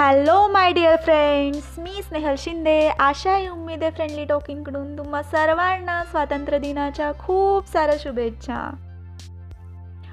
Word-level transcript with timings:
Hello 0.00 0.48
my 0.48 0.72
dear 0.72 0.96
friends 0.96 1.78
मी 1.78 2.02
स्नेहल 2.02 2.34
शिंदे 2.38 2.88
आशा 2.88 3.50
उम्मीद 3.50 3.82
आहे 3.82 3.92
फ्रेंडली 3.92 4.24
टॉकिंगकडून 4.24 4.98
तुम्हा 4.98 5.22
सर्वांना 5.22 6.04
स्वातंत्र्य 6.04 6.58
दिनाच्या 6.58 7.12
खूप 7.18 7.68
साऱ्या 7.68 7.94
शुभेच्छा. 7.98 8.76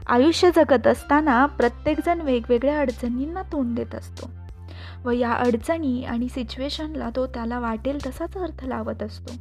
आयुष्य 0.07 0.49
जगत 0.55 0.87
असताना 0.87 1.45
प्रत्येकजण 1.45 2.21
वेगवेगळ्या 2.21 2.79
अडचणींना 2.79 3.41
तोंड 3.41 3.75
देत 3.75 3.95
असतो. 3.95 4.29
व 5.05 5.11
या 5.11 5.33
अडचणी 5.33 6.03
आणि 6.03 6.29
सिच्युएशनला 6.29 7.09
तो 7.15 7.27
त्याला 7.27 7.59
वाटेल 7.59 7.97
तसाच 8.05 8.37
अर्थ 8.37 8.65
लावत 8.65 9.03
असतो. 9.03 9.31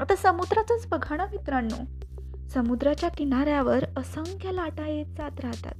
आता 0.00 0.16
समुद्राचंच 0.16 0.86
बघा 0.86 1.16
ना 1.16 1.24
मित्रांनो. 1.24 1.84
समुद्राच्या 2.48 3.08
किनाऱ्यावर 3.08 3.84
असंख्य 3.96 4.52
लाटा 4.52 4.86
येत 4.86 5.06
जात 5.06 5.40
राहतात. 5.40 5.74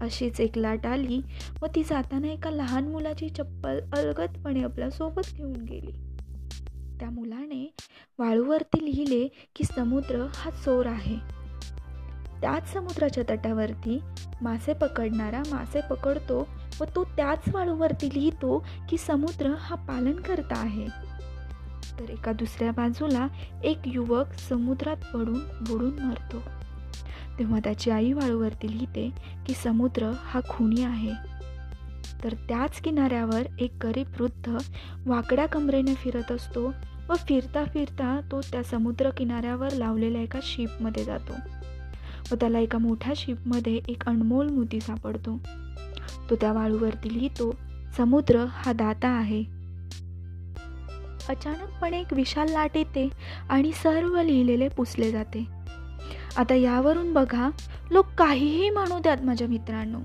अशीच 0.00 0.40
एक 0.40 0.58
लाट 0.58 0.86
आली 0.86 1.20
व 1.62 1.66
ती 1.66 1.82
जाताना 1.84 2.28
एका 2.28 2.50
लहान 2.50 2.88
मुलाची 2.88 3.28
चप्पल 3.28 3.80
अलगदपणे 3.92 4.62
आपल्यासोबत 4.62 5.34
घेऊन 5.34 5.52
गेली. 5.52 5.92
त्या 7.00 7.10
मुलाने 7.10 7.74
वाळूवरती 8.18 8.84
लिहिले 8.84 9.28
की 9.56 9.64
समुद्र 9.64 10.26
हा 10.34 10.50
चोर 10.50 10.86
आहे. 10.86 11.16
त्याच 12.40 12.72
समुद्राच्या 12.72 13.24
तटावरती 13.30 13.98
मासे 14.42 14.72
पकडणारा 14.72 15.42
मासे 15.50 15.80
पकडतो 15.80 16.48
व 16.80 16.84
तो 16.84 17.04
त्याच 17.04 17.54
वाळूवरती 17.54 18.08
लिहितो 18.14 18.66
की 18.90 18.98
समुद्र 18.98 19.54
हा 19.58 19.76
पालन 19.76 20.12
करता 20.12 20.56
आहे. 20.56 20.86
तर 22.00 22.10
एका 22.10 22.32
दुसऱ्या 22.32 22.70
बाजूला 22.70 23.28
एक 23.64 23.78
युवक 23.86 24.32
समुद्रात 24.32 24.96
पडून 25.14 25.64
बुडून 25.68 25.98
मरतो. 25.98 26.42
तेव्हा 27.38 27.58
त्याची 27.64 27.90
आई 27.90 28.12
वाळूवरती 28.12 28.72
लिहिते 28.72 29.10
की 29.46 29.54
समुद्र 29.54 30.12
हा 30.24 30.40
खुनी 30.48 30.82
आहे. 30.82 31.12
तर 32.24 32.32
त्याच 32.32 32.80
किनाऱ्यावर 32.80 33.42
एक 33.58 33.72
गरीब 33.82 34.06
वृद्ध 34.20 34.58
वाकड्या 35.06 35.46
कमरेने 35.46 35.94
फिरत 35.94 36.32
असतो 36.32 36.72
व 37.08 37.14
फिरता 37.14 37.64
फिरता 37.64 38.20
तो 38.32 38.40
त्या 38.40 38.62
समुद्र 38.62 39.10
किनाऱ्यावर 39.10 39.72
लावलेल्या 39.72 40.22
एका 40.22 40.38
शिपमध्ये 40.42 41.04
जातो. 41.04 41.32
व 42.32 42.34
त्याला 42.34 42.58
एका 42.58 42.78
मोठ्या 42.78 43.12
शिपमध्ये 43.16 43.80
एक 43.88 44.06
अनमोल 44.06 44.48
मोती 44.48 44.80
सापडतो. 44.80 45.38
तो 46.30 46.36
त्या 46.36 46.52
वाळूवरती 46.52 47.14
लिहितो 47.14 47.54
समुद्र 47.96 48.44
हा 48.48 48.72
दाता 48.72 49.08
आहे. 49.08 49.44
अचानकपणे 51.28 52.00
एक 52.00 52.12
विशाल 52.12 52.48
लाट 52.48 52.76
येते 52.76 53.08
आणि 53.48 53.72
सर्व 53.72 54.20
लिहिलेले 54.20 54.68
पुसले 54.68 55.10
जाते. 55.10 55.65
आता 56.36 56.54
यावरून 56.54 57.12
बघा 57.12 57.50
लोक 57.90 58.06
काहीही 58.18 58.70
म्हणू 58.70 58.98
द्यात 58.98 59.16
माझ्या 59.24 59.48
मित्रांनो. 59.48 59.98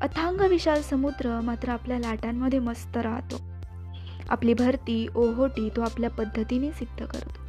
अथांग 0.00 0.40
विशाल 0.40 0.82
समुद्र 0.82 1.40
मात्र 1.40 1.68
आपल्या 1.68 1.98
लाटांमध्ये 1.98 2.58
मस्त 2.58 2.96
राहतो. 2.96 3.40
आपली 4.28 4.54
भरती 4.54 5.06
ओहोटी 5.14 5.68
तो 5.76 5.80
आपल्या 5.80 6.10
पद्धतीने 6.10 6.72
सिद्ध 6.72 7.06
करतो. 7.06 7.40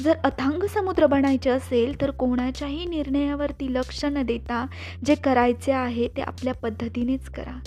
जर 0.00 0.16
अथांग 0.24 0.66
समुद्र 0.66 1.06
बनायचे 1.06 1.50
असेल 1.50 2.00
तर 2.00 2.10
कोणाच्याही 2.10 2.84
निर्णयावरती 2.84 3.74
लक्ष 3.74 4.04
न 4.04 4.22
देता 4.22 4.66
जे 5.04 5.14
करायचे 5.14 5.72
आहे 5.72 6.08
ते 6.08 6.22
आपल्या 6.22 6.54
पद्धतीनेच 6.54 7.28
करा. 7.28 7.60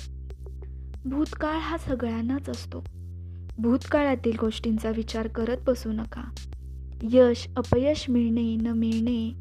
भूतकाळ 1.06 1.56
हा 1.56 1.78
सगळ्यांनाच 1.78 2.50
असतो. 2.50 2.84
भूतकाळातील 3.58 4.38
गोष्टींचा 4.40 4.90
विचार 4.90 5.28
करत 5.28 5.58
बसू 5.68 5.92
नका. 5.92 6.22
यश 7.04 7.48
अपयश 7.58 8.10
मिळणे 8.10 8.56
न 8.56 8.68
मिळणे 8.68 9.41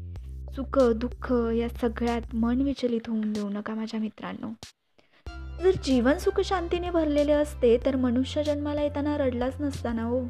सुख 0.55 0.79
दुःख 0.79 1.31
या 1.31 1.67
सगळ्यात 1.69 2.21
मन 2.33 2.61
विचलित 2.61 3.01
होऊन 3.07 3.33
देऊ 3.33 3.49
नका 3.49 3.73
माझ्या 3.73 3.99
मित्रांनो. 3.99 4.49
जर 5.63 5.71
जीवन 5.83 6.17
सुख 6.17 6.41
शांतीने 6.41 6.89
भरलेले 6.89 7.31
असते 7.31 7.77
तर 7.85 7.95
मनुष्य 7.95 8.43
जन्माला 8.43 8.81
येताना 8.81 9.17
रडलाच 9.17 9.61
नसताना 9.61 10.03
हो. 10.03 10.21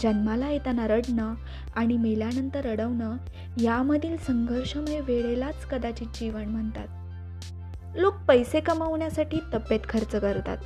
जन्माला 0.00 0.50
येताना 0.50 0.86
रडणं 0.86 1.34
आणि 1.76 1.96
मेल्यानंतर 1.96 2.64
रडवणं 2.64 3.16
यामधील 3.60 4.16
संघर्षमय 4.16 5.00
वेळेलाच 5.00 5.66
कदाचित 5.66 6.06
जीवन 6.06 6.44
म्हणतात. 6.44 6.88
लोक 7.96 8.14
पैसे 8.28 8.60
कमावण्यासाठी 8.60 9.38
तब्येत 9.54 9.80
खर्च 9.88 10.16
करतात 10.16 10.58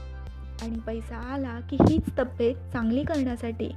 आणि 0.63 0.79
पैसा 0.79 1.17
आला 1.17 1.61
की 1.71 1.77
हीच 1.89 2.19
तब्येत 2.19 2.55
चांगली 2.73 3.05
करण्यासाठी 3.05 3.71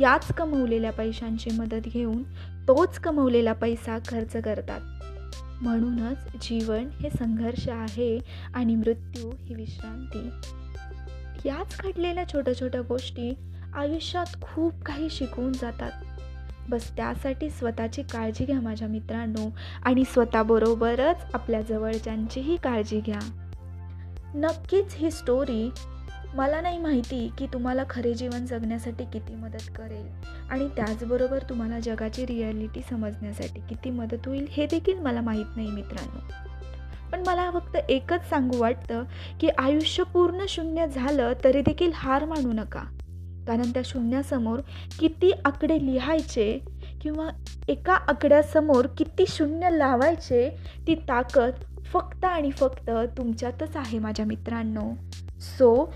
याच 0.00 0.32
कमवलेल्या 0.34 0.92
पैशांची 0.92 1.50
मदत 1.50 1.84
घेऊन 1.84 2.22
तोच 2.70 2.98
कमवलेला 2.98 3.52
पैसा 3.52 3.98
खर्च 4.08 4.36
करतात. 4.36 4.80
म्हणूनच 5.62 6.16
जीवन 6.42 6.88
हे 7.02 7.10
संघर्ष 7.10 7.68
आहे 7.68 8.18
आणि 8.54 8.74
मृत्यू 8.74 9.30
ही 9.44 9.54
विश्रांती. 9.54 10.30
याच 11.48 11.76
घडलेल्या 11.80 12.28
छोट्या 12.28 12.60
छोट्या 12.60 12.80
गोष्टी 12.80 13.34
आयुष्यात 13.74 14.26
खूप 14.42 14.82
काही 14.82 15.10
शिकवून 15.10 15.52
जातात. 15.52 15.90
बस 16.68 16.96
त्यासाठी 16.96 17.50
स्वतःची 17.50 18.02
काळजी 18.02 18.44
घ्या 18.44 18.60
माझ्या 18.60 18.88
मित्रांनो 18.88 19.56
आणि 19.82 20.04
स्वतःबरोबरच 20.04 21.16
आपल्या 21.34 21.62
जवळच्यांचीही 21.62 22.56
काळजी 22.56 23.00
घ्या. 23.00 23.48
नक्कीच 24.34 24.94
ही 24.96 25.10
स्टोरी 25.10 25.70
मला 26.34 26.60
नाही 26.60 26.78
माहिती 26.78 27.30
की 27.38 27.46
तुम्हाला 27.46 27.84
खरे 27.90 28.14
जीवन 28.14 28.46
जगण्यासाठी 28.46 29.04
किती 29.04 29.34
मदत 29.34 29.70
करेल. 29.76 30.06
आणि 30.50 30.68
त्याचबरोबर 30.68 31.38
तुम्हाला 31.48 31.80
जगाची 31.80 32.26
रियालिटी 32.26 32.80
समजण्यासाठी 32.90 33.60
किती 33.60 33.90
मदत 33.90 34.26
होईल 34.26 34.46
हे 34.50 34.66
देखील 34.66 34.98
मला 34.98 35.20
माहीत 35.20 35.56
नाही 35.56 35.70
मित्रांनो. 35.70 36.20
पण 37.12 37.22
मला 37.26 37.50
फक्त 37.50 37.76
एकच 37.76 38.28
सांगू 38.28 38.58
वाटतं 38.58 39.04
की 39.40 39.48
आयुष्य 39.48 40.02
पूर्ण 40.02 40.44
शून्य 40.48 40.86
झालं 40.86 41.32
तरी 41.44 41.60
देखील 41.60 41.90
हार 41.94 42.24
मानू 42.24 42.52
नका. 42.52 42.82
कारण 43.48 43.70
त्या 43.70 43.82
शून्यासमोर 43.84 44.60
किती 45.00 45.32
आकडे 45.44 45.86
लिहायचे 45.86 46.58
किंवा 47.00 47.28
एका 47.68 47.92
आकड्यासमोर 47.92 48.86
किती 48.86 49.24
शून्य 49.28 49.70
लावायचे 49.70 50.50
ती 50.86 50.94
ताकद 50.94 51.52
फक्त 51.84 52.24
आणि 52.24 52.50
फक्त 52.50 52.90
तुमच्यातच 52.90 53.76
आहे 53.76 53.98
माझ्या 53.98 54.26
मित्रांनो. 54.26 54.90
सो 55.40 55.94